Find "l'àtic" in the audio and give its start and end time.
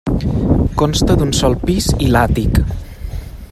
2.17-2.61